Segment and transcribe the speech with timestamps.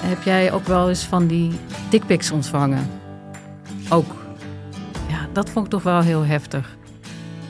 [0.00, 1.52] Heb jij ook wel eens van die
[1.90, 2.90] dickpics ontvangen?
[3.88, 4.14] Ook.
[5.08, 6.76] Ja, dat vond ik toch wel heel heftig.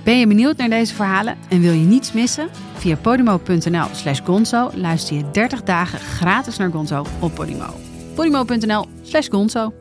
[0.05, 2.49] Ben je benieuwd naar deze verhalen en wil je niets missen?
[2.75, 7.75] Via podimo.nl slash gonzo luister je 30 dagen gratis naar Gonzo op Podimo.
[8.15, 9.73] podimo.nl slash gonzo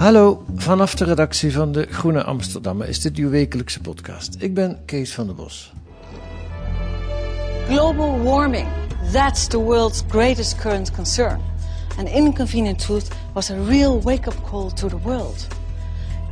[0.00, 4.36] Hallo, vanaf de redactie van de Groene Amsterdammer is dit uw wekelijkse podcast.
[4.38, 5.72] Ik ben Kees van der Bos.
[7.70, 8.68] Global warming,
[9.12, 11.40] that's the world's greatest current concern.
[11.98, 15.46] An inconvenient truth was a real wake-up call to the world.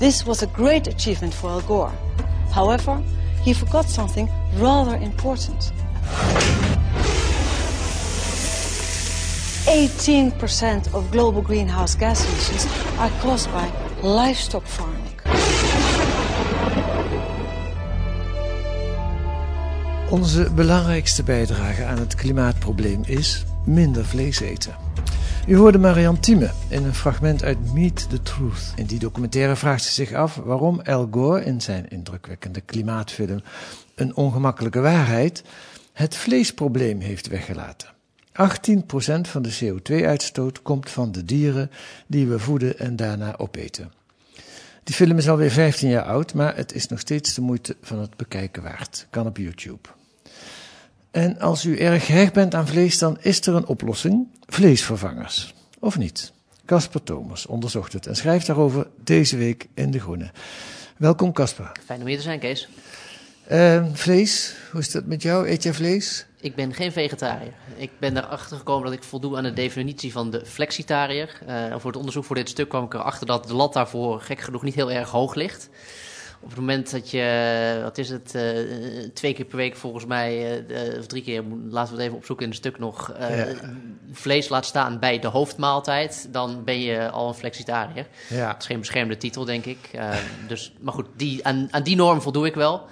[0.00, 1.92] This was a great achievement for Al Gore.
[2.50, 3.00] However,
[3.40, 5.72] he forgot something rather important.
[9.68, 12.66] 18% of global greenhouse gas emissions
[12.98, 13.70] are caused by
[14.02, 15.07] livestock farming.
[20.10, 24.74] Onze belangrijkste bijdrage aan het klimaatprobleem is minder vlees eten.
[25.48, 28.72] U hoorde Marianne Thieme in een fragment uit Meet the Truth.
[28.76, 33.42] In die documentaire vraagt ze zich af waarom Al Gore in zijn indrukwekkende klimaatfilm
[33.94, 35.42] Een ongemakkelijke waarheid
[35.92, 37.88] het vleesprobleem heeft weggelaten.
[37.88, 41.70] 18% van de CO2-uitstoot komt van de dieren
[42.06, 43.92] die we voeden en daarna opeten.
[44.84, 47.98] Die film is alweer 15 jaar oud, maar het is nog steeds de moeite van
[47.98, 49.06] het bekijken waard.
[49.10, 49.97] Kan op YouTube.
[51.10, 55.54] En als u erg hecht bent aan vlees, dan is er een oplossing: vleesvervangers.
[55.78, 56.32] Of niet?
[56.66, 60.30] Casper Thomas onderzocht het en schrijft daarover deze week in De Groene.
[60.96, 61.72] Welkom Casper.
[61.84, 62.68] Fijn om hier te zijn, Kees.
[63.52, 65.48] Uh, vlees, hoe is dat met jou?
[65.48, 66.26] Eet jij vlees?
[66.40, 67.52] Ik ben geen vegetariër.
[67.76, 71.38] Ik ben erachter gekomen dat ik voldoe aan de definitie van de flexitariër.
[71.48, 74.40] Uh, voor het onderzoek voor dit stuk kwam ik erachter dat de lat daarvoor gek
[74.40, 75.68] genoeg niet heel erg hoog ligt.
[76.40, 78.42] Op het moment dat je, wat is het, uh,
[79.14, 82.44] twee keer per week volgens mij, uh, of drie keer, laten we het even opzoeken
[82.44, 83.46] in het stuk nog, ja.
[84.12, 88.06] vlees laat staan bij de hoofdmaaltijd, dan ben je al een flexitariër.
[88.28, 88.52] Ja.
[88.52, 89.78] Dat is geen beschermde titel, denk ik.
[90.48, 92.86] dus, maar goed, die, aan, aan die norm voldoe ik wel.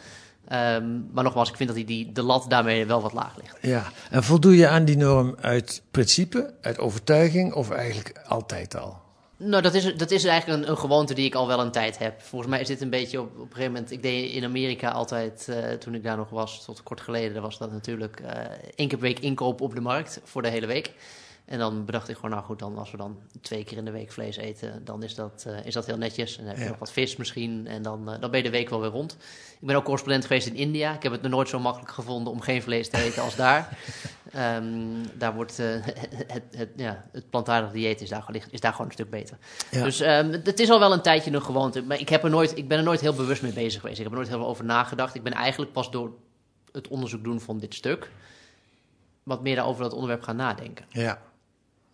[0.52, 3.58] Um, maar nogmaals, ik vind dat die, die, de lat daarmee wel wat laag ligt.
[3.60, 9.05] Ja, en voldoe je aan die norm uit principe, uit overtuiging of eigenlijk altijd al?
[9.38, 12.22] Nou, dat is, dat is eigenlijk een, gewoonte die ik al wel een tijd heb.
[12.22, 13.90] Volgens mij is dit een beetje op, op een gegeven moment...
[13.90, 17.42] Ik deed in Amerika altijd, uh, toen ik daar nog was, tot kort geleden...
[17.42, 18.20] was dat natuurlijk
[18.74, 20.92] één keer per week inkoop op de markt voor de hele week.
[21.46, 23.90] En dan bedacht ik gewoon, nou goed, dan als we dan twee keer in de
[23.90, 26.38] week vlees eten, dan is dat, uh, is dat heel netjes.
[26.38, 26.70] En dan heb je ja.
[26.70, 29.16] nog wat vis misschien en dan, uh, dan ben je de week wel weer rond.
[29.60, 30.94] Ik ben ook correspondent geweest in India.
[30.94, 33.78] Ik heb het nog nooit zo makkelijk gevonden om geen vlees te eten als daar.
[34.36, 35.66] Um, daar wordt uh,
[36.26, 39.36] het, het, ja, het plantaardig dieet is daar, is daar gewoon een stuk beter.
[39.70, 39.82] Ja.
[39.82, 41.82] Dus um, het is al wel een tijdje een gewoonte.
[41.82, 43.98] Maar ik, heb er nooit, ik ben er nooit heel bewust mee bezig geweest.
[43.98, 45.14] Ik heb er nooit heel veel over nagedacht.
[45.14, 46.12] Ik ben eigenlijk pas door
[46.72, 48.10] het onderzoek doen van dit stuk...
[49.22, 50.84] wat meer over dat onderwerp gaan nadenken.
[50.88, 51.18] Ja.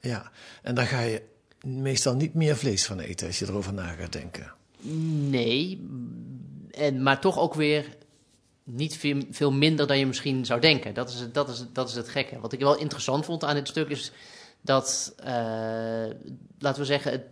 [0.03, 0.31] Ja,
[0.63, 1.23] en dan ga je
[1.65, 4.53] meestal niet meer vlees van eten als je erover na gaat denken.
[5.31, 5.87] Nee,
[6.71, 7.97] en, maar toch ook weer
[8.65, 10.95] niet veel, veel minder dan je misschien zou denken.
[10.95, 12.41] Dat is, het, dat, is, dat is het gekke.
[12.41, 14.13] Wat ik wel interessant vond aan dit stuk is
[14.61, 15.27] dat, uh,
[16.59, 17.25] laten we zeggen,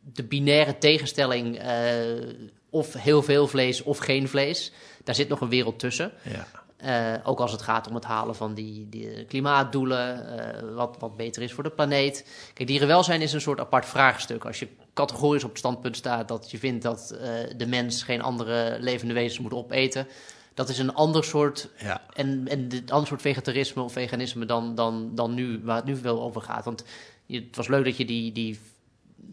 [0.00, 2.34] de binaire tegenstelling uh,
[2.70, 4.72] of heel veel vlees of geen vlees,
[5.04, 6.12] daar zit nog een wereld tussen.
[6.22, 6.46] Ja.
[6.84, 11.16] Uh, ook als het gaat om het halen van die, die klimaatdoelen, uh, wat, wat
[11.16, 12.26] beter is voor de planeet.
[12.54, 14.44] Kijk, dierenwelzijn is een soort apart vraagstuk.
[14.44, 17.20] Als je categorisch op het standpunt staat dat je vindt dat uh,
[17.56, 20.06] de mens geen andere levende wezens moet opeten,
[20.54, 22.02] dat is een ander soort, ja.
[22.12, 25.96] en, en een ander soort vegetarisme of veganisme dan, dan, dan nu, waar het nu
[25.96, 26.64] veel over gaat.
[26.64, 26.84] Want
[27.26, 28.60] je, het was leuk dat je die, die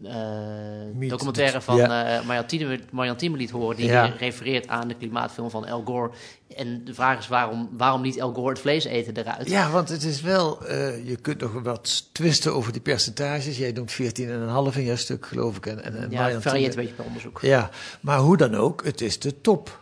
[0.02, 2.20] uh, documentaire van ja.
[2.20, 2.26] uh,
[2.90, 3.76] Marjan Thieme liet horen...
[3.76, 4.12] die ja.
[4.18, 6.10] refereert aan de klimaatfilm van Al Gore.
[6.56, 9.48] En de vraag is waarom, waarom niet Al Gore het vlees eten eruit?
[9.48, 10.58] Ja, want het is wel...
[10.62, 13.58] Uh, je kunt nog wat twisten over die percentages.
[13.58, 13.98] Jij noemt 14,5
[14.78, 15.66] in jouw stuk, geloof ik.
[15.66, 17.38] En, en ja, het varieert een beetje per onderzoek.
[17.40, 19.78] Ja, maar hoe dan ook, het is de top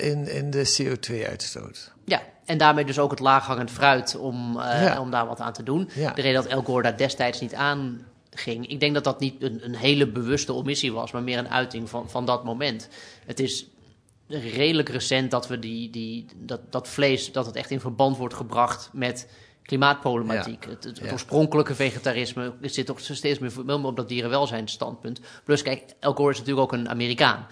[0.00, 1.92] in, in de CO2-uitstoot.
[2.04, 5.00] Ja, en daarmee dus ook het laaghangend fruit om, ja.
[5.00, 5.90] om daar wat aan te doen.
[5.94, 6.12] Ja.
[6.12, 8.06] De reden dat El Gore daar destijds niet aan
[8.40, 8.66] ging.
[8.68, 11.88] Ik denk dat dat niet een, een, hele bewuste omissie was, maar meer een uiting
[11.88, 12.88] van, van dat moment.
[13.26, 13.66] Het is
[14.28, 18.34] redelijk recent dat we die, die, dat, dat vlees, dat het echt in verband wordt
[18.34, 19.28] gebracht met
[19.62, 20.64] klimaatproblematiek.
[20.64, 21.12] Het, het, Ja.
[21.12, 25.20] oorspronkelijke vegetarisme zit toch steeds meer op dat dierenwelzijnsstandpunt.
[25.44, 27.46] Plus, kijk, Al Gore is natuurlijk ook een Amerikaan.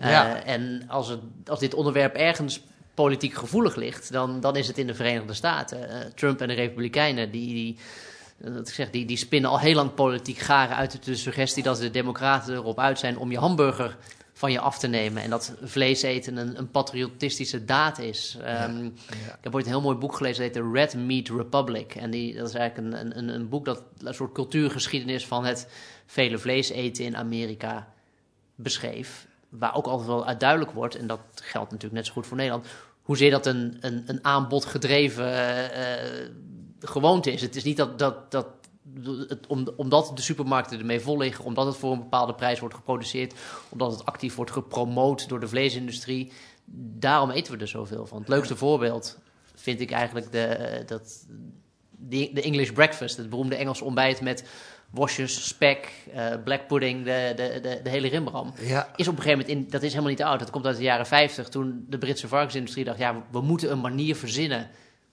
[0.00, 2.60] Eh, en als, het, als dit onderwerp ergens
[2.94, 5.88] politiek gevoelig ligt, dan, dan is het in de Verenigde Staten.
[5.88, 7.78] Eh, Trump en de Republikeinen, die, die,
[8.42, 11.78] wat ik zeg, die, die spinnen al heel lang politiek garen uit de suggestie dat
[11.78, 13.96] de Democraten erop uit zijn om je hamburger
[14.32, 15.22] van je af te nemen.
[15.22, 18.38] En dat vlees eten een, een patriotistische daad is.
[18.42, 21.94] Ehm, Ik heb ooit een heel mooi boek gelezen, dat heet The Red Meat Republic.
[21.94, 25.68] En die, dat is eigenlijk een, een, een boek dat een soort cultuurgeschiedenis van het
[26.06, 27.92] vele vlees eten in Amerika
[28.54, 29.26] beschreef.
[29.48, 32.36] Waar ook altijd wel uit duidelijk wordt, en dat geldt natuurlijk net zo goed voor
[32.36, 32.66] Nederland,
[33.02, 36.30] hoezeer dat een, een, een aanbodgedreven eh, eh,
[36.84, 37.42] gewoonte is.
[37.42, 38.46] Het is niet dat, dat, dat
[39.28, 42.74] het, om, omdat de supermarkten ermee vol liggen, omdat het voor een bepaalde prijs wordt
[42.74, 43.34] geproduceerd,
[43.68, 46.32] omdat het actief wordt gepromoot door de vleesindustrie.
[46.98, 48.18] Daarom eten we er zoveel van.
[48.18, 49.18] Het leukste voorbeeld
[49.54, 51.26] vind ik eigenlijk de, eh, dat,
[51.98, 54.44] de, English breakfast, het beroemde Engelse ontbijt met
[54.90, 58.52] worstjes, spek, eh, black pudding, de, de, de, de hele rimram.
[58.60, 60.76] Ja, Is op een gegeven moment, in, dat is helemaal niet oud, dat komt uit
[60.76, 64.70] de jaren 50, toen de Britse varkensindustrie dacht, ja, we moeten een manier verzinnen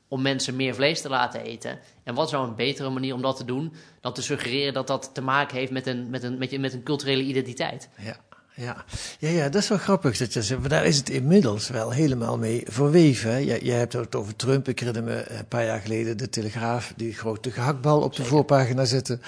[0.10, 1.80] om mensen meer vlees te laten eten.
[2.04, 5.10] En wat zou een betere manier om dat te doen, dan te suggereren dat dat
[5.14, 7.90] te maken heeft met een, met een, met je- met een culturele identiteit.
[7.98, 8.18] ja,
[8.60, 8.86] ja.
[9.20, 10.60] Ja, ja, dat is wel grappig dat je zegt.
[10.60, 13.32] Maar daar is het inmiddels wel helemaal mee verweven.
[13.32, 13.38] hè.
[13.38, 14.68] Jij, jij hebt het over Trump.
[14.68, 18.86] Ik herinner me een paar jaar geleden de Telegraaf, die grote gehaktbal op de voorpagina
[18.86, 19.22] zetten.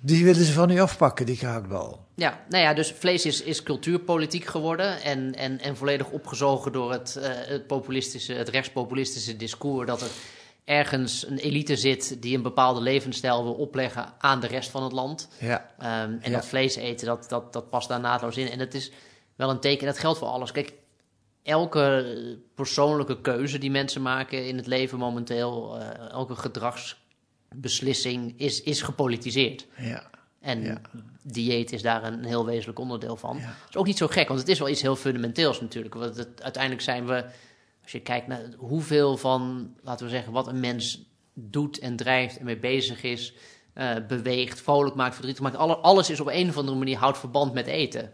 [0.00, 2.06] Die willen ze van u afpakken, die gehaktbal.
[2.14, 6.92] Ja, nou ja, dus vlees is, is cultuurpolitiek geworden en, en, en volledig opgezogen door
[6.92, 10.08] het, eh, het populistische, het rechtspopulistische discours dat er
[10.68, 14.92] ergens een elite zit die een bepaalde levensstijl wil opleggen aan de rest van het
[14.92, 15.28] land.
[15.40, 15.88] Ja, Ehm,
[16.20, 16.30] en Ja.
[16.30, 18.50] dat vlees eten, dat, dat, dat past daar naadloos in.
[18.50, 18.90] En dat is
[19.36, 20.52] wel een teken, dat geldt voor alles.
[20.52, 20.72] Kijk,
[21.42, 22.04] elke
[22.54, 29.66] persoonlijke keuze die mensen maken in het leven momenteel, eh, elke gedragsbeslissing is, is gepolitiseerd.
[29.76, 30.10] ja,
[30.40, 30.80] En Ja.
[31.22, 33.36] dieet is daar een heel wezenlijk onderdeel van.
[33.38, 33.54] Ja.
[33.68, 35.94] Is ook niet zo gek, want het is wel iets heel fundamenteels natuurlijk.
[35.94, 37.24] Want het, uiteindelijk zijn we,
[37.88, 42.38] als je kijkt naar hoeveel van, laten we zeggen, wat een mens doet en drijft
[42.38, 43.34] en mee bezig is,
[43.72, 45.56] eh, beweegt, vrolijk maakt, verdrietig maakt.
[45.56, 48.12] Alle, alles is op een of andere manier houdt verband met eten.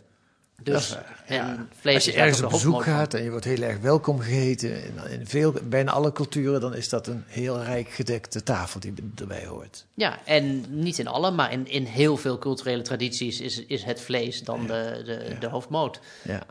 [0.62, 0.96] Dus
[1.28, 1.66] ja.
[1.80, 2.82] vlees Als je ergens op bezoek van.
[2.82, 6.74] gaat en je wordt heel erg welkom geheten, in, in veel, bijna alle culturen, dan
[6.74, 9.86] is dat een heel rijk gedekte tafel die erbij hoort.
[9.94, 14.00] Ja, en niet in alle, maar in, in heel veel culturele tradities is, is het
[14.00, 16.00] vlees dan de, de, de hoofdmoot.
[16.22, 16.42] Ja,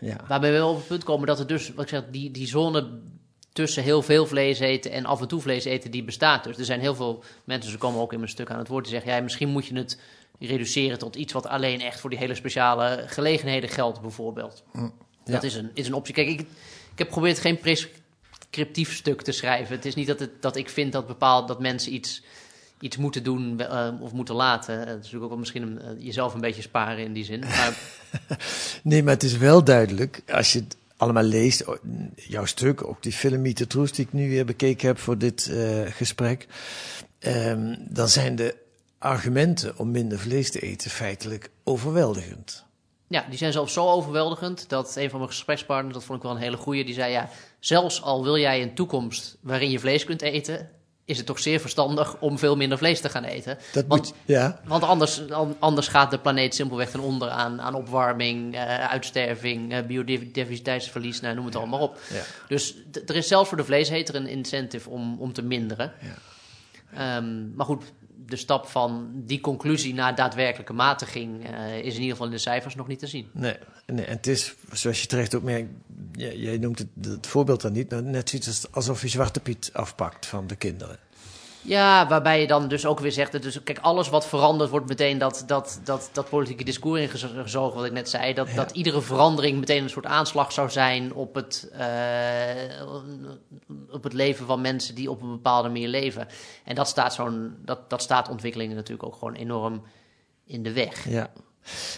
[0.00, 0.16] ja.
[0.28, 2.46] Waarbij we wel op het punt komen dat er dus, wat ik zeg, die, die
[2.46, 3.00] zone
[3.52, 6.58] tussen heel veel vlees eten en af en toe vlees eten, die bestaat dus.
[6.58, 8.92] Er zijn heel veel mensen, ze komen ook in mijn stuk aan het woord, die
[8.92, 10.00] zeggen, ja, misschien moet je het
[10.38, 14.64] reduceren tot iets wat alleen echt voor die hele speciale gelegenheden geldt, bijvoorbeeld.
[15.24, 16.14] Dat is een, is een optie.
[16.14, 19.76] Kijk, ik, ik heb geprobeerd geen prescriptief stuk te schrijven.
[19.76, 22.22] Het is niet dat, het, dat ik vind dat bepaald dat mensen iets,
[22.80, 24.78] iets moeten doen eh, of moeten laten.
[24.78, 27.40] Het is natuurlijk ook wel misschien een, eh, jezelf een beetje sparen in die zin.
[27.40, 27.78] Maar
[28.82, 31.64] Nee, maar het is wel duidelijk, als je het allemaal leest,
[32.14, 35.18] jouw stuk, ook die film Meet the Truth die ik nu weer bekeken heb voor
[35.18, 36.46] dit eh, gesprek,
[37.18, 38.56] ehm, dan zijn de
[38.98, 42.64] argumenten om minder vlees te eten feitelijk overweldigend.
[43.08, 46.34] Ja, die zijn zelfs zo overweldigend dat een van mijn gesprekspartners, dat vond ik wel
[46.34, 50.04] een hele goeie, die zei ja, zelfs al wil jij een toekomst waarin je vlees
[50.04, 50.70] kunt eten,
[51.06, 53.58] is het toch zeer verstandig om veel minder vlees te gaan eten.
[53.72, 57.60] Dat Want- moet, ja, Want anders, an- anders gaat de planeet simpelweg ten onder aan,
[57.60, 61.98] aan opwarming, eh, uitsterving, eh, biodiversiteitsverlies, nou, noem het allemaal op.
[62.10, 62.22] ja.
[62.48, 62.74] Dus
[63.06, 65.92] er is zelfs voor de vleeseter een incentive om, om te minderen.
[66.94, 67.84] Ehm, maar goed,
[68.26, 72.38] de stap van die conclusie naar daadwerkelijke matiging eh, is in ieder geval in de
[72.38, 73.28] cijfers nog niet te zien.
[73.32, 75.68] Nee, nee, en het is, zoals je terecht ook merkt,
[76.16, 79.70] jij, noemt het, het voorbeeld dan niet, maar net zoiets als- alsof je Zwarte Piet
[79.72, 80.98] afpakt van de kinderen.
[81.66, 85.18] Ja, waarbij je dan dus ook weer zegt, dus, kijk, alles wat verandert wordt meteen
[85.18, 88.34] dat, dat, dat, dat politieke discours ingezogen, wat ik net zei.
[88.34, 88.54] Dat, Ja.
[88.54, 92.86] dat iedere verandering meteen een soort aanslag zou zijn op het, eh,
[93.90, 96.28] op het leven van mensen die op een bepaalde manier leven.
[96.64, 99.82] En dat staat, zo'n, dat, dat staat ontwikkelingen natuurlijk ook gewoon enorm
[100.46, 101.08] in de weg.
[101.08, 101.30] Ja.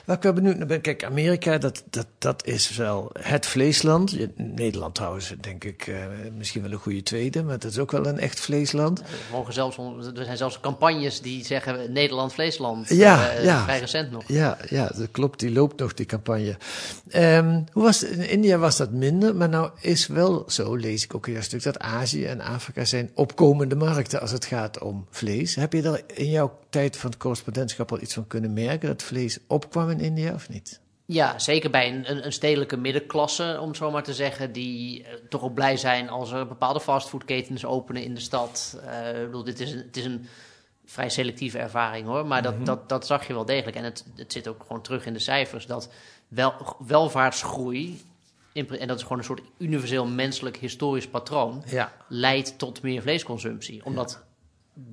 [0.04, 4.16] Waar ik wel benieuwd naar ben, kijk, Amerika, dat, dat, dat is wel het vleesland.
[4.36, 5.94] Nederland trouwens, denk ik, eh,
[6.36, 9.00] misschien wel een goede tweede, maar dat is ook wel een echt vleesland.
[9.00, 9.76] Er, mogen zelfs,
[10.16, 12.88] er zijn zelfs campagnes die zeggen Nederland vleesland.
[12.88, 13.62] Ja, eh, ja.
[13.62, 14.24] Vrij recent nog.
[14.26, 16.56] Ja, ja, dat klopt, die loopt nog, die campagne.
[17.08, 18.10] Ehm, hoe was het?
[18.10, 21.42] In India was dat minder, maar nou is wel zo, lees ik ook in jouw
[21.42, 25.54] stuk, dat Azië en Afrika zijn opkomende markten als het gaat om vlees.
[25.54, 29.02] Heb je er in jouw tijd van het correspondentschap al iets van kunnen merken, dat
[29.02, 30.80] vlees opkwam in India of niet?
[31.10, 35.12] Ja, zeker bij een, een, stedelijke middenklasse, om het zo maar te zeggen, die eh,
[35.28, 38.80] toch ook blij zijn als er bepaalde fastfoodketens openen in de stad.
[38.84, 40.26] Eh, ik bedoel, dit is een, het is een
[40.84, 43.76] vrij selectieve ervaring hoor, maar dat, dat, dat zag je wel degelijk.
[43.76, 45.88] En het, het zit ook gewoon terug in de cijfers dat
[46.28, 48.00] wel, welvaartsgroei,
[48.52, 53.84] en dat is gewoon een soort universeel menselijk historisch patroon, Ja, leidt tot meer vleesconsumptie.
[53.84, 54.22] Omdat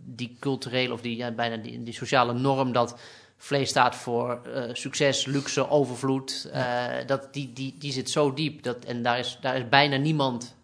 [0.05, 2.99] die culturele of die, ja, bijna die, die sociale norm dat
[3.37, 8.63] vlees staat voor eh, succes, luxe, overvloed, eh, dat, die, die, die zit zo diep.
[8.63, 10.55] Dat, en daar is, daar is bijna niemand,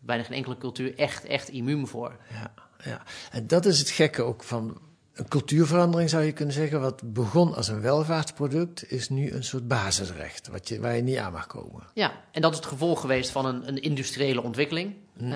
[0.00, 2.16] bijna geen enkele cultuur echt, echt immuun voor.
[2.30, 2.52] ja,
[2.84, 3.02] ja.
[3.30, 4.80] En dat is het gekke ook van
[5.18, 6.80] een cultuurverandering, zou je kunnen zeggen.
[6.80, 11.16] Wat begon als een welvaartsproduct, is nu een soort basisrecht, wat je, waar je niet
[11.16, 11.82] aan mag komen.
[11.94, 14.94] Ja, en dat is het gevolg geweest van een, een industriële ontwikkeling.
[15.20, 15.30] Eh,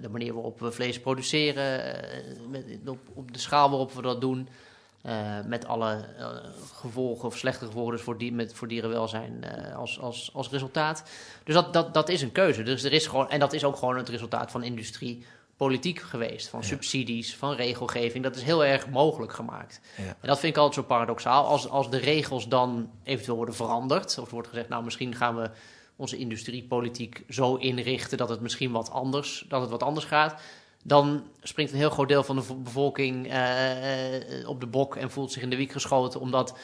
[0.00, 2.00] de manier waarop we vlees produceren,
[2.50, 4.48] met, op, op de schaal waarop we dat doen.
[5.06, 6.26] Eh, met alle eh,
[6.74, 11.02] gevolgen of slechte gevolgen dus voor, die, met, voor dierenwelzijn eh, als, als, als resultaat.
[11.44, 12.62] Dus dat, dat, dat is een keuze.
[12.62, 16.48] Dus er is gewoon, en dat is ook gewoon het resultaat van industriepolitiek geweest.
[16.48, 18.24] Van subsidies, van regelgeving.
[18.24, 19.80] Dat is heel erg mogelijk gemaakt.
[19.96, 20.02] Ja.
[20.02, 21.44] En dat vind ik altijd zo paradoxaal.
[21.44, 25.36] Als, als de regels dan eventueel worden veranderd, of er wordt gezegd, nou misschien gaan
[25.36, 25.50] we
[25.96, 30.40] onze industriepolitiek zo inrichten dat het misschien wat anders, dat het wat anders gaat.
[30.86, 34.96] Dan springt een heel groot deel van de vo- bevolking eh, eh, op de bok
[34.96, 36.58] en voelt zich in de wiek geschoten, omdat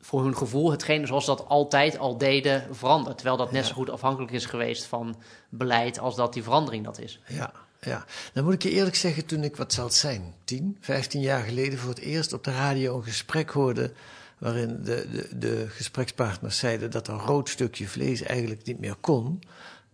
[0.00, 3.16] voor hun gevoel hetgeen zoals dat altijd al deden verandert.
[3.16, 3.68] Terwijl dat net Ja.
[3.68, 5.16] zo goed afhankelijk is geweest van
[5.48, 7.20] beleid als dat die verandering dat is.
[7.28, 8.04] Ja, ja.
[8.32, 11.42] Dan moet ik je eerlijk zeggen, toen ik, wat zal het zijn, 10, 15 jaar
[11.42, 13.92] geleden voor het eerst op de radio een gesprek hoorde.
[14.38, 19.42] waarin de, de, de gesprekspartners zeiden dat een rood stukje vlees eigenlijk niet meer kon.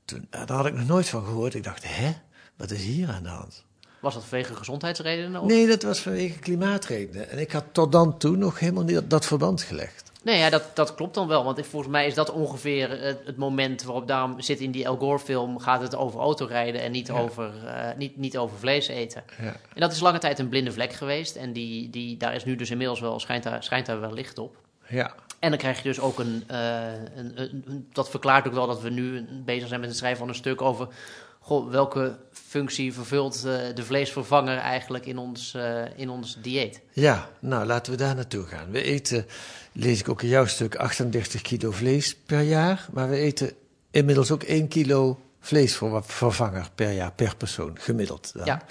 [0.04, 1.54] Toen, daar had ik nog nooit van gehoord.
[1.54, 2.12] Ik dacht, hè,
[2.62, 3.64] wat is hier aan de hand?
[4.00, 5.40] Was dat vanwege gezondheidsredenen?
[5.40, 5.46] Of?
[5.48, 7.30] Nee, dat was vanwege klimaatredenen.
[7.30, 10.10] En ik had tot dan toe nog helemaal niet dat, dat verband gelegd.
[10.22, 11.44] Nee, ja, dat, dat klopt dan wel.
[11.44, 14.84] Want ik, volgens mij is dat ongeveer het, het moment waarop daarom zit in die
[14.84, 15.58] El Gore-film...
[15.58, 19.24] gaat het over autorijden en niet, over, eh, niet, niet over vlees eten.
[19.40, 19.46] Ja.
[19.74, 21.36] En dat is lange tijd een blinde vlek geweest.
[21.36, 24.38] En die, die, daar is nu dus inmiddels wel, schijnt daar, schijnt daar wel licht
[24.38, 24.56] op.
[24.88, 28.52] Ja, En dan krijg je dus ook een, eh, een, een, een- Dat verklaart ook
[28.54, 30.88] wel dat we nu bezig zijn met het schrijven van een stuk over.
[31.40, 32.18] Goh, welke
[32.52, 36.80] functie vervult eh, de vleesvervanger eigenlijk in ons, eh, in ons dieet?
[36.92, 38.70] Ja, nou laten we daar naartoe gaan.
[38.70, 39.26] We eten,
[39.72, 42.88] lees ik ook in jouw stuk, 38 kilo vlees per jaar.
[42.92, 43.52] Maar we eten
[43.90, 48.32] inmiddels ook 1 kilo vleesvervanger per jaar, per persoon, gemiddeld.
[48.34, 48.44] Dan.
[48.44, 48.62] Ja,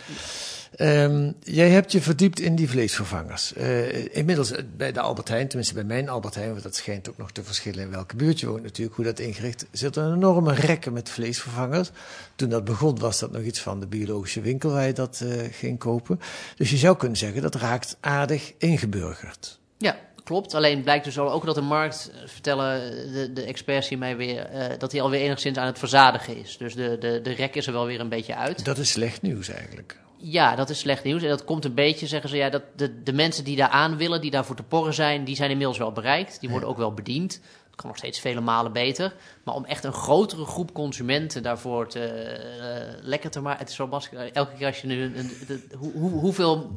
[0.72, 3.54] Ehm, jij hebt je verdiept in die vleesvervangers.
[3.54, 7.10] Eh, inmiddels eh, bij de Albert Heijn, tenminste bij mijn Albert Heijn, want dat schijnt
[7.10, 10.14] ook nog te verschillen in welke buurt je woont natuurlijk, hoe dat ingericht, zitten een
[10.14, 11.92] enorme rekken met vleesvervangers.
[12.36, 15.30] Toen dat begon was dat nog iets van de biologische winkel waar je dat eh,
[15.52, 16.20] ging kopen.
[16.56, 19.60] Dus je zou kunnen zeggen dat raakt aardig ingeburgerd.
[19.78, 19.96] Ja,
[20.32, 20.54] klopt.
[20.54, 24.46] Alleen blijkt dus ook dat de markt, eh, vertellen de, de experts hier mij weer,
[24.46, 26.58] eh, dat hij alweer enigszins aan het verzadigen is.
[26.58, 28.66] Dus de, de, de rek is er wel weer een beetje uit.
[28.66, 30.00] Dat is slecht nieuws eigenlijk.
[30.18, 31.24] Ja, dat is slecht nieuws.
[31.24, 33.98] En dat komt een beetje, zeggen ze, ja, dat de, de mensen die daar aan
[33.98, 36.40] willen, die daarvoor te porren zijn, die zijn inmiddels wel bereikt.
[36.40, 37.34] Die worden ook wel bediend.
[37.66, 39.14] Het kan nog steeds vele malen beter.
[39.44, 43.60] Maar om echt een grotere groep consumenten daarvoor te, eh, lekker te maken.
[43.60, 44.00] Het is zo.
[44.34, 45.32] Elke keer als je nu een,
[45.78, 46.70] hoe, hoeveel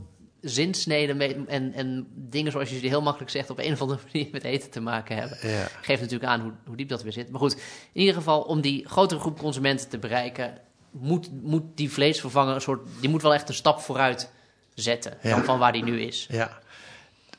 [0.44, 4.00] zinsneden mee- en, en dingen zoals je ze heel makkelijk zegt op een of andere
[4.12, 5.38] manier met eten te maken hebben.
[5.42, 5.68] Ja.
[5.82, 7.30] Geeft natuurlijk aan hoe, hoe diep dat weer zit.
[7.30, 7.52] Maar goed,
[7.92, 10.58] in ieder geval om die grotere groep consumenten te bereiken,
[10.90, 14.30] moet, moet die vleesvervanger een soort, die moet wel echt een stap vooruit
[14.74, 15.30] zetten Ja.
[15.30, 16.26] dan van waar die nu is.
[16.30, 16.58] Ja.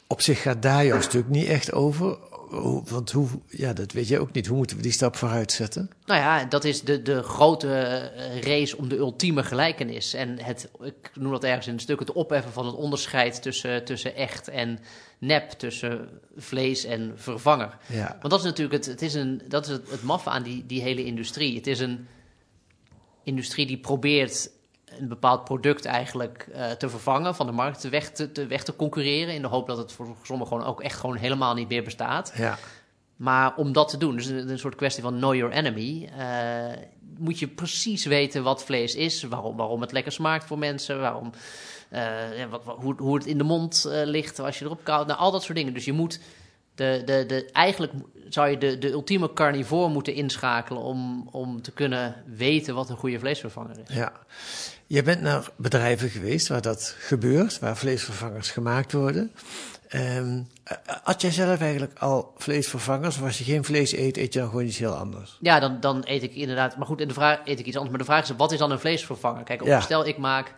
[0.08, 2.18] Op zich gaat daar jouw stuk niet echt over.
[2.64, 4.48] Want hoe, ja, dat weet jij ook niet.
[4.48, 5.90] Hoe moeten we die stap vooruit zetten?
[6.06, 10.14] Nou ja, dat is de, de grote eh, race om de ultieme gelijkenis.
[10.14, 13.86] En het, ik noem dat ergens in een stuk, het opheffen van het onderscheid tussen,
[13.86, 14.80] tussen echt en
[15.18, 17.78] nep, tussen vlees en vervanger.
[17.88, 18.18] Ja.
[18.20, 20.66] Want dat is natuurlijk het, het, is een, dat is het, het maffe aan die,
[20.66, 21.56] die hele industrie.
[21.56, 22.08] Het is een
[23.24, 24.50] industrie die probeert
[25.00, 28.76] een bepaald product eigenlijk eh, te vervangen, van de markt weg te, te, weg te
[28.76, 31.84] concurreren, in de hoop dat het voor sommigen gewoon ook echt gewoon helemaal niet meer
[31.84, 32.34] bestaat.
[32.36, 32.58] Ja.
[33.16, 36.82] Maar om dat te doen, dus een, een soort kwestie van know your enemy, eh,
[37.18, 41.32] moet je precies weten wat vlees is, waarom, waarom het lekker smaakt voor mensen, waarom,
[42.36, 45.20] ja, wat, wat- hoe, hoe het in de mond ligt als je erop koudt, nou,
[45.20, 45.74] al dat soort dingen.
[45.74, 46.20] Dus je moet
[46.76, 47.94] de, de, de, eigenlijk
[48.30, 52.98] zou je de, de ultieme carnivore moeten inschakelen om, om te kunnen weten wat een
[52.98, 53.96] goede vleesvervanger is.
[53.96, 54.12] Ja.
[54.88, 59.32] Je bent naar bedrijven geweest waar dat gebeurt, waar vleesvervangers gemaakt worden.
[59.88, 60.42] Ehm,
[61.04, 63.18] had jij zelf eigenlijk al vleesvervangers?
[63.18, 65.38] Of als je geen vlees eet, eet je dan gewoon iets heel anders?
[65.42, 66.78] Ja, dan, dan eet ik inderdaad.
[66.78, 67.90] Maar goed, in de vraag eet ik iets anders.
[67.90, 69.44] Maar de vraag is: wat is dan een vleesvervanger?
[69.44, 69.82] Kijk, op- Ja.
[69.82, 70.54] stel ik maak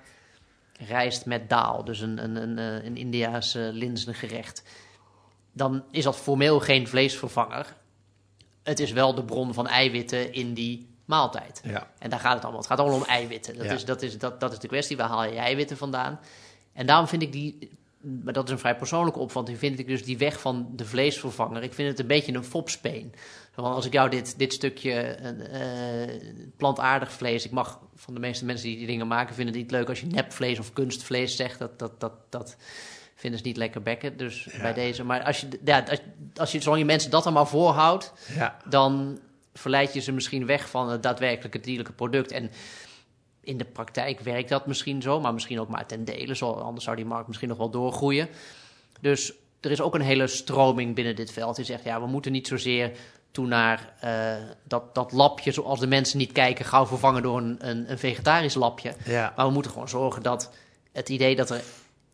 [0.87, 4.63] rijst met daal, dus een, een, een, eh, een Indiaas uh, gerecht.
[5.53, 7.75] Dan is dat formeel geen vleesvervanger.
[8.63, 11.61] het is wel de bron van eiwitten in die maaltijd.
[11.63, 11.87] Ja.
[11.99, 12.59] En daar gaat het allemaal.
[12.61, 13.57] Het gaat allemaal om eiwitten.
[13.57, 13.73] Dat, Ja.
[13.73, 14.97] is, dat, is, dat, dat is de kwestie.
[14.97, 16.19] Waar haal je je eiwitten vandaan?
[16.73, 17.75] En daarom vind ik die...
[18.23, 19.57] Maar dat is een vrij persoonlijke opvatting.
[19.57, 21.63] Vind ik dus die weg van de vleesvervanger.
[21.63, 23.13] Ik vind het een beetje een fopspeen.
[23.55, 26.21] Want als ik jou dit, dit stukje eh,
[26.57, 27.45] plantaardig vlees...
[27.45, 29.35] Ik mag van de meeste mensen die die dingen maken...
[29.35, 31.59] vinden het niet leuk als je nepvlees of kunstvlees zegt.
[31.59, 32.55] Dat, dat, dat, dat
[33.15, 34.17] vinden ze niet lekker bekken.
[34.17, 35.03] Dus bij deze...
[35.03, 35.99] Maar als je, ja, als,
[36.35, 38.57] als je, zolang je mensen dat maar voorhoudt Ja.
[38.69, 39.19] dan
[39.57, 42.31] verleid je ze misschien weg van het daadwerkelijke dierlijke product.
[42.31, 42.51] En
[43.41, 46.35] in de praktijk werkt dat misschien zo, maar misschien ook maar ten dele.
[46.35, 48.27] Zo, anders zou die markt misschien nog wel doorgroeien.
[49.01, 51.55] Dus er is ook een hele stroming binnen dit veld.
[51.55, 52.91] Die zegt, ja, we moeten niet zozeer
[53.31, 57.57] toe naar eh, dat, dat lapje, zoals de mensen niet kijken, gauw vervangen door een,
[57.59, 58.93] een, een vegetarisch lapje.
[59.05, 59.33] Ja.
[59.35, 60.51] Maar we moeten gewoon zorgen dat
[60.91, 61.61] het idee dat er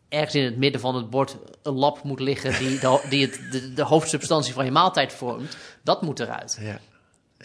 [0.08, 3.40] ergens in het midden van het bord een lap moet liggen die, de, die het,
[3.50, 6.58] de, de hoofdsubstantie van je maaltijd vormt, dat moet eruit.
[6.60, 6.80] Ja.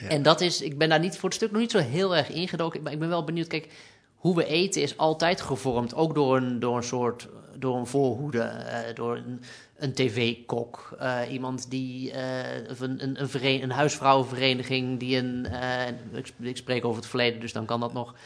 [0.02, 0.08] Ja.
[0.08, 2.30] En dat is, ik ben daar niet voor het stuk nog niet zo heel erg
[2.30, 3.48] ingedoken, maar ik ben wel benieuwd.
[3.48, 3.68] Kijk,
[4.16, 8.42] hoe we eten is altijd gevormd, ook door een, door een soort, door een voorhoede,
[8.42, 9.42] eh, door een,
[9.78, 15.48] een tv-kok, eh, iemand die, eh, of een, een, een, veren- een huisvrouwenvereniging die een,
[16.14, 18.14] ik, ik spreek over het verleden, dus dan kan dat nog,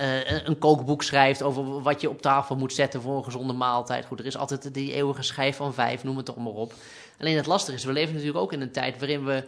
[0.00, 4.04] een- een kookboek schrijft over wat je op tafel moet zetten voor een gezonde maaltijd.
[4.06, 6.72] Goed, er is altijd die eeuwige schijf van vijf, noem het toch maar op.
[7.20, 9.44] Alleen het lastige is, we leven natuurlijk ook in een tijd waarin we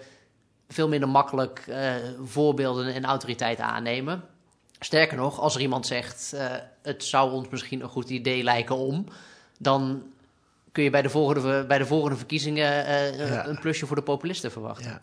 [0.68, 1.94] veel minder makkelijk eh,
[2.24, 4.22] voorbeelden en autoriteit aannemen.
[4.80, 6.46] Sterker nog, als er iemand zegt, eh,
[6.82, 9.06] het zou ons misschien een goed idee lijken om,
[9.58, 10.02] dan
[10.72, 13.46] kun je bij de volgende, bij de volgende verkiezingen eh, Ja.
[13.46, 14.90] een plusje voor de populisten verwachten.
[14.90, 15.00] Ja.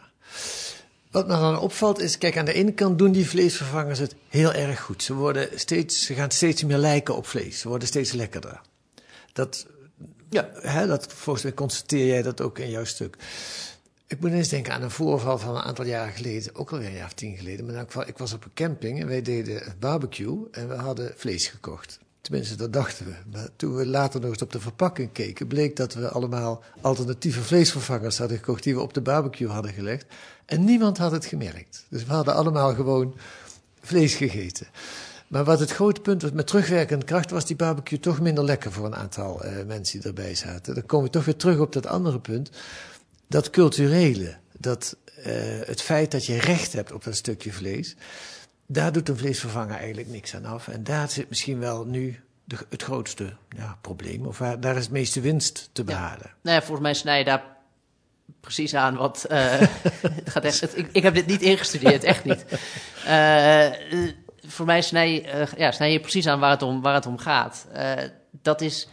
[1.12, 4.54] Wat me dan opvalt is, kijk, aan de ene kant doen die vleesvervangers het heel
[4.54, 5.04] erg goed.
[5.04, 7.60] Ze, worden steeds, ze gaan steeds meer lijken op vlees.
[7.60, 8.62] Ze worden steeds lekkerder.
[9.34, 9.66] Dat,
[10.30, 10.50] Ja.
[10.54, 13.16] hè, dat, volgens mij constateer jij dat ook in jouw stuk.
[14.08, 16.94] Ik moet eens denken aan een voorval van een aantal jaren geleden, ook alweer een
[16.94, 17.66] jaar of tien geleden.
[17.66, 22.00] Maar ik was op een camping en wij deden barbecue en we hadden vlees gekocht.
[22.22, 23.14] Tenminste, dat dachten we.
[23.32, 27.42] Maar toen we later nog eens op de verpakking keken, bleek dat we allemaal alternatieve
[27.42, 30.06] vleesvervangers hadden gekocht die we op de barbecue hadden gelegd.
[30.46, 31.86] En niemand had het gemerkt.
[31.90, 33.16] Dus we hadden allemaal gewoon
[33.82, 34.68] vlees gegeten.
[35.27, 38.72] Maar wat het grote punt was met terugwerkende kracht, was die barbecue toch minder lekker
[38.72, 40.74] voor een aantal eh, mensen die erbij zaten.
[40.74, 42.50] Dan komen we toch weer terug op dat andere punt.
[43.27, 45.33] Dat culturele, dat, eh,
[45.66, 47.96] het feit dat je recht hebt op dat stukje vlees,
[48.68, 50.68] daar doet een vleesvervanger eigenlijk niks aan af.
[50.68, 54.83] En daar zit misschien wel nu de, het grootste ja, probleem, of waar, daar is
[54.83, 56.31] het meeste winst te behalen.
[56.42, 57.44] Nou ja, volgens mij snij je daar
[58.42, 59.24] precies aan wat.
[59.24, 59.51] eh,
[60.01, 62.46] het gaat echt, het- ik, ik heb dit niet ingestudeerd, echt niet.
[63.05, 63.72] Eh,
[64.48, 67.66] voor mij snij, ja, snij je precies aan waar het om, waar het om gaat.
[68.42, 68.88] Dat is.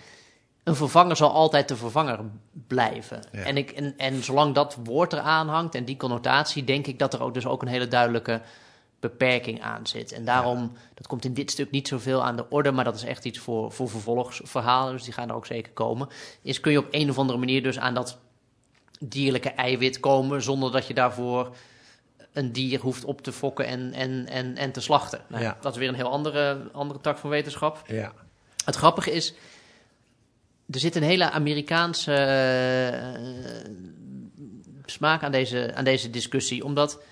[0.62, 2.20] Een vervanger zal altijd de vervanger
[2.66, 3.20] blijven.
[3.33, 3.42] Ja.
[3.42, 7.14] En, ik, en, en zolang dat woord eraan hangt en die connotatie, denk ik dat
[7.14, 8.40] er ook dus ook een hele duidelijke
[9.01, 10.12] beperking aan zit.
[10.12, 13.05] En daarom, dat komt in dit stuk niet zoveel aan de orde, maar dat is
[13.05, 16.09] echt iets voor, voor vervolgsverhalen, dus die gaan er ook zeker komen.
[16.42, 18.18] Is kun je op een of andere manier dus aan dat
[18.98, 21.57] dierlijke eiwit komen zonder dat je daarvoor
[22.33, 25.20] een dier hoeft op te fokken en, en, en, en te slachten.
[25.29, 25.57] Nou, Ja.
[25.61, 27.83] Dat is weer een heel andere, andere tak van wetenschap.
[27.87, 28.12] Ja.
[28.64, 29.35] Het grappige is,
[30.73, 33.71] er zit een hele Amerikaanse eh,
[34.85, 37.03] smaak aan deze, aan deze discussie, omdat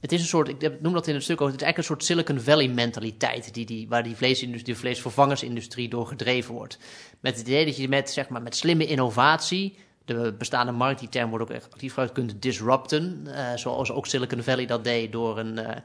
[0.00, 1.96] het is een soort, ik noem dat in het stuk ook, het is eigenlijk een
[1.96, 6.78] soort Silicon Valley mentaliteit die, die, waar die, vleesindustrie, vleesvervangersindustrie door gedreven wordt.
[7.20, 11.08] Met het idee dat je met, zeg maar, met slimme innovatie de bestaande markt, die
[11.08, 13.26] term wordt ook echt actief gebruikt, kunt disrupten.
[13.26, 15.76] eh, zoals ook Silicon Valley dat deed door een, eh,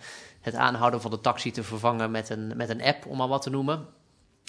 [0.41, 3.41] het aanhouden van de taxi te vervangen met een, met een app, om maar wat
[3.41, 3.85] te noemen.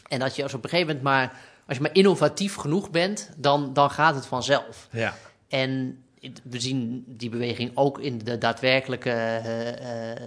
[0.09, 3.31] En dat je als op een gegeven moment maar, als je maar innovatief genoeg bent,
[3.37, 4.89] dan, dan gaat het vanzelf.
[4.91, 5.17] Ja.
[5.49, 6.03] En
[6.43, 10.19] we zien die beweging ook in de daadwerkelijke eh, eh,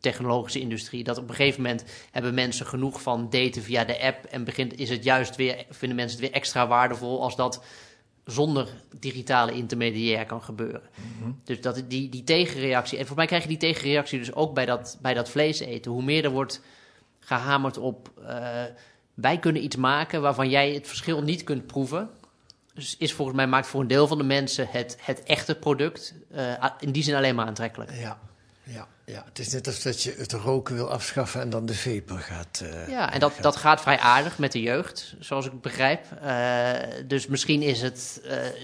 [0.00, 1.04] technologische industrie.
[1.04, 4.24] Dat op een gegeven moment hebben mensen genoeg van daten via de app.
[4.24, 7.64] En begint, is het juist weer, vinden mensen het weer extra waardevol als dat
[8.24, 10.82] zonder digitale intermediair kan gebeuren.
[11.44, 12.98] Dus dat, die, die tegenreactie.
[12.98, 15.90] En voor mij krijg je die tegenreactie dus ook bij dat, bij dat vlees eten.
[15.90, 16.60] Hoe meer er wordt
[17.20, 18.10] gehamerd op.
[18.26, 18.64] eh,
[19.20, 22.10] wij kunnen iets maken waarvan jij het verschil niet kunt proeven.
[22.74, 26.14] Dus is volgens mij maakt voor een deel van de mensen het, het echte product
[26.30, 27.90] eh, in die zin alleen maar aantrekkelijk.
[27.92, 28.18] Ja.
[28.62, 28.86] Ja.
[29.04, 29.22] ja.
[29.28, 32.62] Het is net alsof dat je het roken wil afschaffen en dan de vapor gaat.
[32.64, 36.04] eh, Ja, en dat, dat gaat vrij aardig met de jeugd, zoals ik begrijp.
[36.22, 36.72] Eh,
[37.06, 38.20] dus misschien is het.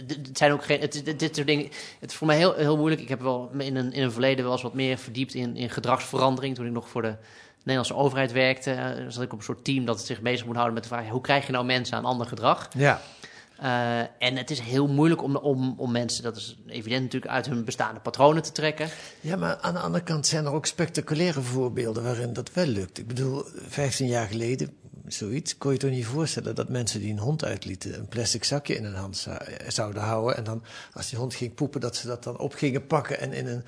[0.06, 0.80] het zijn ook geen.
[0.80, 1.68] Het, dit, dit soort dingen.
[2.00, 3.00] Het is voor mij heel, heel moeilijk.
[3.00, 5.70] Ik heb wel in een, in een verleden wel eens wat meer verdiept in, in
[5.70, 6.54] gedragsverandering.
[6.54, 7.14] Toen ik nog voor de
[7.64, 10.74] Nederlandse overheid werkte, eh, zat ik op een soort team dat zich bezig moet houden
[10.74, 12.68] met de vraag: hoe krijg je nou mensen aan ander gedrag?
[12.76, 12.92] Ja.
[12.94, 13.24] Eh,
[13.62, 17.46] Uh, en het is heel moeilijk om, om, om mensen, dat is evident natuurlijk, uit
[17.46, 18.88] hun bestaande patronen te trekken.
[19.20, 22.98] Ja, maar aan de andere kant zijn er ook spectaculaire voorbeelden waarin dat wel lukt.
[22.98, 27.18] Ik bedoel, 15 jaar geleden, zoiets, kon je toch niet voorstellen dat mensen die een
[27.18, 29.26] hond uitlieten een plastic zakje in hun hand
[29.68, 30.36] zouden houden.
[30.36, 33.32] En dan, als die hond ging poepen, dat ze dat dan op gingen pakken en
[33.32, 33.64] in een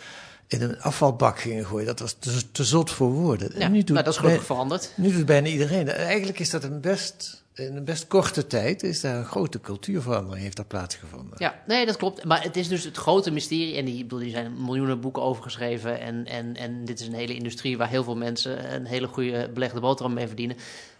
[0.48, 1.86] in een afvalbak gingen gooien.
[1.86, 3.50] Dat was te, te zot voor woorden.
[3.58, 4.92] Ja, nu doet nou, dat is gelukkig veranderd.
[4.94, 5.88] Nu doet bijna iedereen.
[5.88, 8.82] Eigenlijk is dat een best, in een best korte tijd...
[8.82, 11.34] is daar een grote cultuurverandering heeft daar plaatsgevonden.
[11.36, 12.24] Ja, nee, dat klopt.
[12.24, 13.76] Maar het is dus het grote mysterie...
[13.76, 16.00] en die, bedoel, die zijn miljoenen boeken over geschreven...
[16.00, 18.74] En, en, en dit is een hele industrie waar heel veel mensen...
[18.74, 20.56] een hele goede belegde boterham mee verdienen...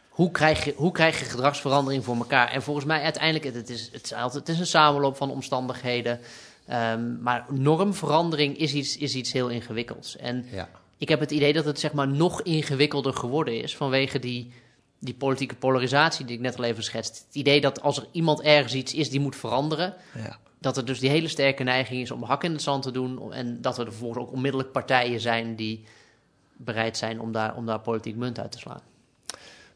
[0.09, 2.48] Hoe krijg, je, hoe krijg je gedragsverandering voor elkaar?
[2.48, 6.20] En volgens mij uiteindelijk, het is, het is, altijd, het is een samenloop van omstandigheden...
[6.72, 10.16] Um, maar normverandering is iets, is iets heel ingewikkelds.
[10.16, 10.68] En ja.
[10.98, 14.52] ik heb het idee dat het zeg maar nog ingewikkelder geworden is vanwege die,
[14.98, 17.22] die politieke polarisatie die ik net al even schetste.
[17.26, 20.38] Het idee dat als er iemand ergens iets is die moet veranderen, ja.
[20.59, 23.33] dat er dus die hele sterke neiging is om hak in het zand te doen.
[23.33, 25.85] En dat er vervolgens ook onmiddellijk partijen zijn die
[26.57, 28.81] bereid zijn om daar, om daar politiek munt uit te slaan.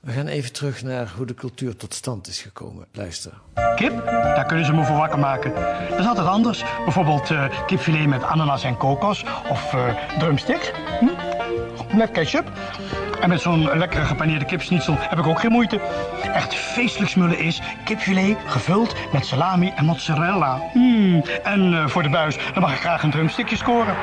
[0.00, 2.87] We gaan even terug naar hoe de cultuur tot stand is gekomen.
[2.92, 3.40] Luister.
[3.81, 5.53] Kip, daar kunnen ze me voor wakker maken.
[5.90, 6.64] Dat is altijd anders.
[6.85, 9.25] Bijvoorbeeld uh, kipfilet met ananas en kokos.
[9.49, 9.81] Of uh,
[10.19, 10.71] drumsticks.
[11.01, 11.97] Hm?
[11.97, 12.51] Met ketchup.
[13.21, 15.81] En met zo'n lekkere gepaneerde kipsnitzel heb ik ook geen moeite.
[16.23, 20.61] Echt feestelijk smullen is kipfilet gevuld met salami en mozzarella.
[20.75, 21.23] Mm.
[21.43, 23.97] En uh, voor de buis, dan mag ik graag een drumstickje scoren.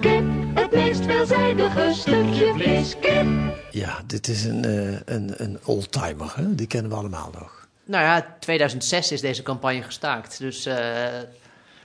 [0.00, 2.98] Kip, het meest veelzijdige stukje vlees.
[2.98, 3.26] Kip.
[3.70, 6.54] Ja, dit is een, uh, een, een oldtimer, hè?
[6.54, 7.55] die kennen we allemaal nog.
[7.86, 10.38] Nou ja, 2006 is deze campagne gestaakt.
[10.38, 10.74] Dus uh,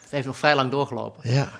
[0.01, 1.31] het heeft nog vrij lang doorgelopen.
[1.31, 1.51] Ja.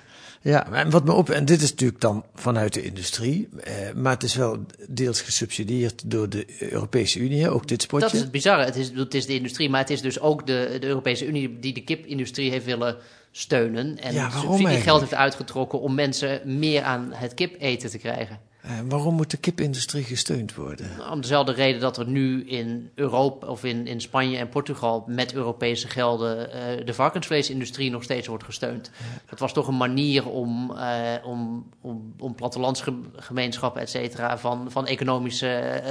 [0.44, 4.12] Ja, en wat me op, en dit is natuurlijk dan vanuit de industrie, eh, maar
[4.12, 8.06] het is wel deels gesubsidieerd door de Europese Unie, ook dit spotje.
[8.06, 8.64] Dat is het bizarre.
[8.64, 11.58] Het is, het is de industrie, maar het is dus ook de, de Europese Unie
[11.60, 12.96] die de kipindustrie heeft willen
[13.30, 13.98] steunen.
[13.98, 18.40] En ja, subsidiegeld heeft uitgetrokken om mensen meer aan het kip eten te krijgen.
[18.66, 21.10] Uh, waarom moet de kipindustrie gesteund worden?
[21.10, 25.34] Om dezelfde reden dat er nu in Europa of in, in Spanje en Portugal met
[25.34, 28.90] Europese gelden uh, de varkensvleesindustrie nog steeds wordt gesteund.
[29.30, 34.86] Dat was toch een manier om, uh, om, om, om plattelandsgemeenschappen, et cetera, van, van
[34.86, 35.82] economische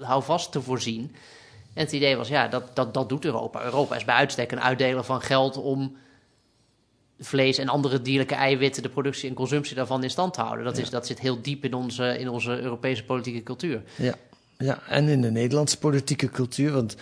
[0.00, 1.14] houvast te voorzien.
[1.74, 3.64] En het idee was, ja, dat, dat, dat doet Europa.
[3.64, 5.96] Europa is bij uitstek een uitdeler van geld om
[7.20, 10.64] vlees en andere dierlijke eiwitten, de productie en consumptie daarvan in stand te houden.
[10.64, 13.82] Dat, is, dat zit heel diep in onze, in onze Europese politieke cultuur.
[13.96, 14.14] Ja.
[14.58, 16.72] ja, en in de Nederlandse politieke cultuur.
[16.72, 16.96] Want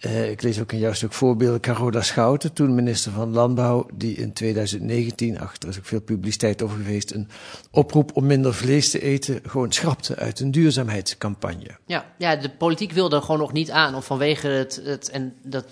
[0.00, 1.60] eh, ik lees ook in jouw stuk voorbeelden.
[1.60, 6.62] Carola Schouten, toen minister van Landbouw, die in 2019, ach, er is ook veel publiciteit
[6.62, 7.28] over geweest, een
[7.70, 11.70] oproep om minder vlees te eten, gewoon schrapte uit een duurzaamheidscampagne.
[11.86, 15.34] Ja, ja de politiek wilde er gewoon nog niet aan, of vanwege het, het en
[15.42, 15.64] dat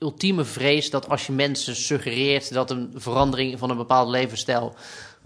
[0.00, 4.74] ultieme vrees dat als je mensen suggereert dat een verandering van een bepaald levensstijl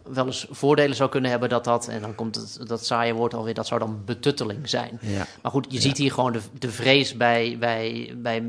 [0.02, 3.34] wel eens voordelen zou kunnen hebben, dat dat, en dan komt het, dat saaie woord
[3.34, 4.98] alweer, dat zou dan betutteling zijn.
[5.00, 5.26] Ja.
[5.42, 8.42] Maar goed, je ziet hier gewoon de, de vrees bij, bij, bij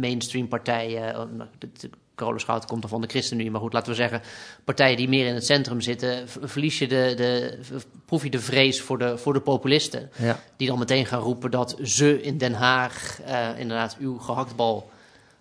[0.00, 1.20] mainstream partijen.
[1.20, 1.90] Oh, nou, de, de
[2.66, 4.22] komt dan van de ChristenUnie, maar goed, laten we zeggen,
[4.64, 7.58] partijen die meer in het centrum zitten, verlies je de, de,
[8.04, 10.10] proef je de vrees voor de, voor de populisten.
[10.16, 10.40] Ja.
[10.56, 14.90] Die dan meteen gaan roepen dat ze in Den Haag uh, inderdaad uw gehaktbal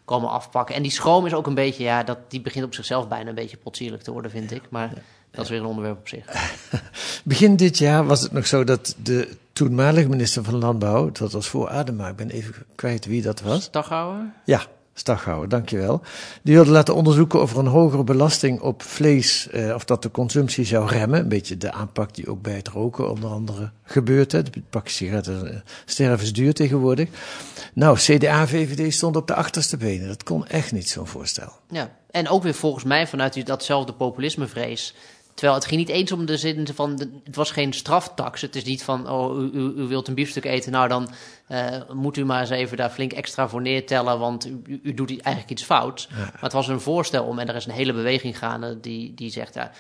[0.10, 0.76] komen afpakken.
[0.76, 3.36] En die schroom is ook een beetje, ja, dat, die begint op zichzelf bijna een
[3.36, 4.62] beetje potsierlijk te worden, vind ik.
[4.70, 4.94] Maar
[5.32, 6.26] dat is weer een onderwerp op zich.
[7.24, 11.48] Begin dit jaar was het nog zo dat de toenmalige minister van Landbouw, dat was
[11.48, 13.64] voor Adema, ik ben even kwijt wie dat was.
[13.64, 14.34] Staghouwer?
[14.46, 14.62] Ja,
[15.00, 16.02] Staghouwer, dankjewel.
[16.42, 20.12] Die wilde laten onderzoeken of er een hogere belasting op vlees, eh, of dat de
[20.12, 21.20] consumptie zou remmen.
[21.20, 24.32] Een beetje de aanpak die ook bij het roken onder andere gebeurt.
[24.32, 27.10] De pakje sigaretten uh, sterven is duur tegenwoordig.
[27.74, 30.08] Nou, CDA, VVD stond op de achterste benen.
[30.08, 31.52] Dat kon echt niet, zo'n voorstel.
[31.70, 34.96] Ja, en ook weer volgens mij vanuit datzelfde populismevrees
[35.40, 38.42] Terwijl het ging niet eens om de zin van, het was geen straftax.
[38.42, 41.10] Het is niet van, oh, u, u, u wilt een biefstuk eten, nou dan
[41.50, 45.10] uh, moet u maar eens even daar flink extra voor neertellen, want u, u doet
[45.10, 46.08] eigenlijk iets fouts.
[46.10, 49.32] Maar het was een voorstel om, en er is een hele beweging gaande die, die
[49.32, 49.72] zegt, ja,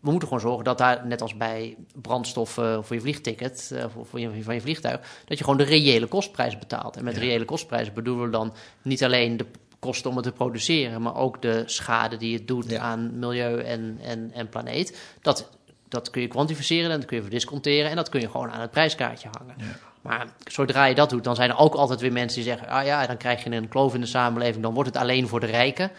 [0.00, 3.84] we moeten gewoon zorgen dat daar, net als bij brandstof uh, voor je vliegticket, uh,
[4.02, 6.96] voor, je, van je vliegtuig, dat je gewoon de reële kostprijs betaalt.
[6.96, 9.46] En met reële kostprijs bedoelen we dan niet alleen de
[9.84, 13.98] kosten om het te produceren, maar ook de schade die het doet aan milieu en,
[14.02, 15.16] en, en planeet.
[15.22, 15.50] Dat,
[15.88, 18.60] dat kun je kwantificeren en dat kun je verdisconteren en dat kun je gewoon aan
[18.60, 19.54] het prijskaartje hangen.
[19.58, 19.76] Ja.
[20.02, 22.84] Maar zodra je dat doet, dan zijn er ook altijd weer mensen die zeggen: ah
[22.84, 25.46] ja, dan krijg je een kloof in de samenleving, dan wordt het alleen voor de
[25.46, 25.90] rijken.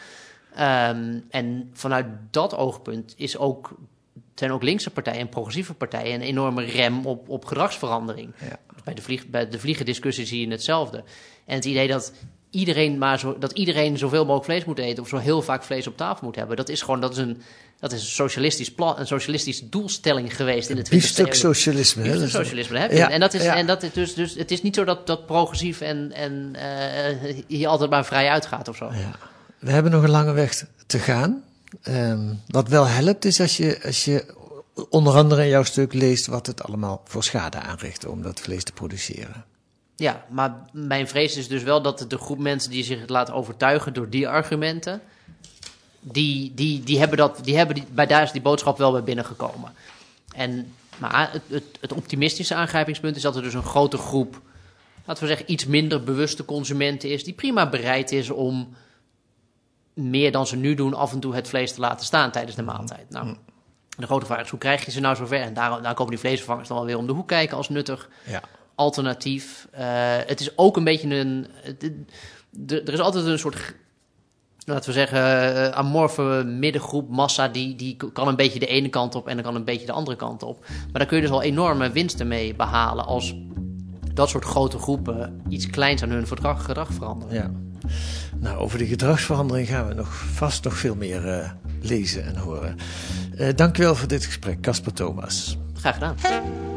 [0.59, 3.75] Um, en vanuit dat oogpunt is ook,
[4.35, 8.33] zijn ook linkse partijen en progressieve partijen een enorme rem op, op gedragsverandering.
[8.39, 8.59] Ja.
[8.83, 11.03] Bij, de vlieg, bij de vliegendiscussie zie je hetzelfde.
[11.45, 12.13] En het idee dat
[12.55, 15.87] iedereen maar zo, dat iedereen zoveel mogelijk vlees moet eten of zo heel vaak vlees
[15.87, 16.55] op tafel moet hebben.
[16.57, 17.41] Dat is gewoon dat is een,
[17.79, 22.01] dat is een socialistisch plan, een socialistische doelstelling geweest in 20e Biefstuk socialisme.
[22.03, 22.07] hè?
[22.09, 22.95] Biefstuk is- socialisme je.
[22.95, 23.55] Ja, en dat is, ja.
[23.55, 27.35] en dat is dus, dus het is niet zo dat, dat progressief en, en eh,
[27.47, 28.85] hier altijd maar vrij uitgaat of zo.
[28.85, 29.11] Ja.
[29.59, 31.43] We hebben nog een lange weg te gaan.
[31.81, 34.33] Ehm, wat wel helpt is als je, als je
[34.89, 38.63] onder andere in jouw stuk leest wat het allemaal voor schade aanricht om dat vlees
[38.63, 39.45] te produceren.
[39.95, 43.93] Ja, maar mijn vrees is dus wel dat de groep mensen die zich laat overtuigen
[43.93, 45.01] door die argumenten,
[45.99, 49.03] die, die, die hebben, dat, die hebben die, bij daar is die boodschap wel bij
[49.03, 49.73] binnengekomen.
[50.35, 54.41] En, maar het, het, het optimistische aangrijpingspunt is dat er dus een grote groep,
[55.05, 58.75] laten we zeggen, iets minder bewuste consumenten is, die prima bereid is om
[59.93, 62.63] meer dan ze nu doen af en toe het vlees te laten staan tijdens de
[62.63, 63.09] maaltijd.
[63.09, 63.35] Nou,
[63.97, 65.41] de grote vraag is, hoe krijg je ze nou zover?
[65.41, 68.09] En daar, daar komen die vleesvervangers dan wel weer om de hoek kijken als nuttig
[68.25, 68.41] Ja.
[68.75, 69.67] Alternatief.
[69.71, 69.85] Eh,
[70.25, 71.47] het is ook een beetje een.
[71.63, 71.91] het-
[72.87, 73.73] er is altijd een soort.
[74.65, 79.15] Laten we zeggen, eh, amorfe middengroep, massa, die, die kan een beetje de ene kant
[79.15, 80.65] op en dan kan een beetje de andere kant op.
[80.67, 83.35] Maar daar kun je dus al enorme winsten mee behalen als
[84.13, 87.33] dat soort grote groepen iets kleins aan hun verdrag, gedrag veranderen.
[87.35, 87.51] Ja.
[88.39, 91.49] Nou, over die gedragsverandering gaan we nog vast nog veel meer eh,
[91.81, 92.75] lezen en horen.
[93.37, 95.57] Eh dankjewel voor dit gesprek, Casper Thomas.
[95.73, 96.74] Graag gedaan.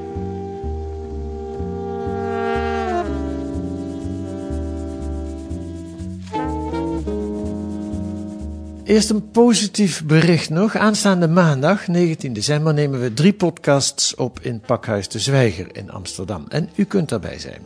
[8.88, 10.76] Eerst een positief bericht nog.
[10.76, 16.44] Aanstaande maandag, 19 december, nemen we drie podcasts op in Pakhuis de Zwijger in Amsterdam.
[16.48, 17.62] En u kunt daarbij zijn.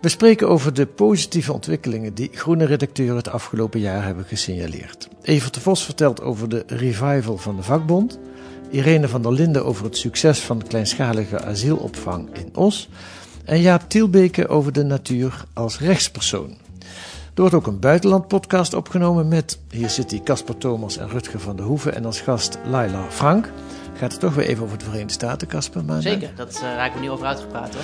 [0.00, 5.08] We spreken over de positieve ontwikkelingen die groene redacteuren het afgelopen jaar hebben gesignaleerd.
[5.22, 8.18] Evert de Vos vertelt over de revival van de vakbond.
[8.70, 12.88] Irene van der Linden over het succes van de kleinschalige asielopvang in Os.
[13.44, 16.56] En Jaap Tielbeke over de natuur als rechtspersoon.
[17.34, 21.56] Er wordt ook een buitenlandpodcast opgenomen met, hier zit die Casper Thomas en Rutger van
[21.56, 23.50] der Hoeven en als gast Laila Frank.
[23.96, 25.82] Gaat het toch weer even over de Verenigde Staten, Casper?
[25.98, 27.82] Zeker, dat uh, raak ik me niet over uitgepraat hoor.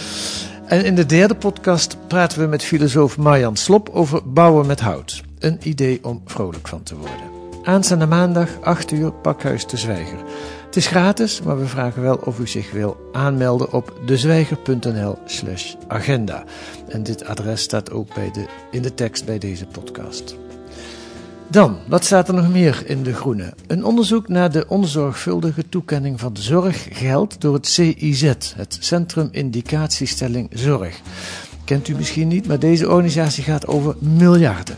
[0.66, 5.22] En in de derde podcast praten we met filosoof Marjan Slop over bouwen met hout.
[5.38, 7.36] Een idee om vrolijk van te worden.
[7.62, 10.18] Aanstaande maandag, 8 uur, Pakhuis de Zwijger.
[10.68, 15.74] Het is gratis, maar we vragen wel of u zich wil aanmelden op dezwijger.nl slash
[15.86, 16.44] agenda.
[16.88, 20.36] En dit adres staat ook bij de, in de tekst bij deze podcast.
[21.50, 23.54] Dan, wat staat er nog meer in De Groene?
[23.66, 28.22] Een onderzoek naar de onzorgvuldige toekenning van zorggeld door het CIZ,
[28.56, 31.00] het Centrum Indicatiestelling Zorg.
[31.64, 34.76] Kent u misschien niet, maar deze organisatie gaat over miljarden.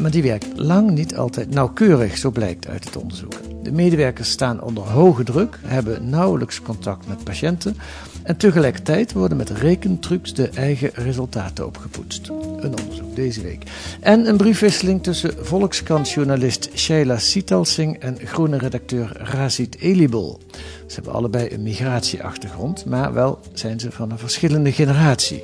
[0.00, 3.34] Maar die werkt lang niet altijd nauwkeurig, zo blijkt uit het onderzoek.
[3.62, 7.76] De medewerkers staan onder hoge druk, hebben nauwelijks contact met patiënten
[8.22, 12.28] en tegelijkertijd worden met rekentrucs de eigen resultaten opgepoetst.
[12.28, 13.62] Een onderzoek deze week.
[14.00, 20.40] En een briefwisseling tussen Volkskrant-journalist Sheila Sitalsing en groene redacteur Razit Elibol.
[20.86, 25.42] Ze hebben allebei een migratieachtergrond, maar wel zijn ze van een verschillende generatie.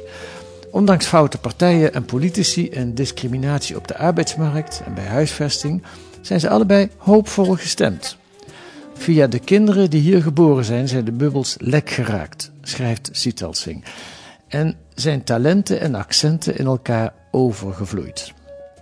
[0.71, 5.83] Ondanks foute partijen en politici en discriminatie op de arbeidsmarkt en bij huisvesting
[6.21, 8.17] zijn ze allebei hoopvol gestemd.
[8.95, 13.85] Via de kinderen die hier geboren zijn, zijn de bubbels lek geraakt, schrijft Sitalsing.
[14.49, 18.35] En zijn talenten en accenten in elkaar overgevloeid.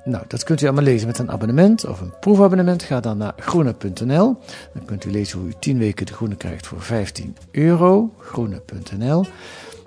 [0.05, 2.83] Nou, dat kunt u allemaal lezen met een abonnement of een proefabonnement.
[2.83, 4.37] Ga dan naar groene.nl.
[4.75, 8.15] Dan kunt u lezen hoe u 10 weken de groene krijgt voor 15 euro.
[8.19, 9.25] Groene.nl.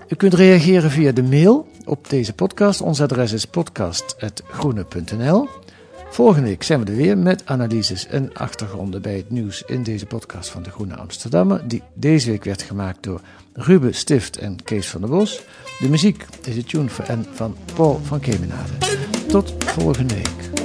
[0.08, 2.82] U kunt reageren via de mail op deze podcast.
[2.82, 5.48] Ons adres is podcast.groene.nl.
[6.10, 10.06] Volgende week zijn we er weer met analyses en achtergronden bij het nieuws in deze
[10.06, 13.22] podcast van de Groene Amsterdammer, die deze week werd gemaakt door
[13.54, 15.42] Ruben Stift en Kees van der Bos.
[15.80, 18.74] De muziek is de tune van, van Paul van Kemenade.
[19.28, 20.57] Tot volgende week.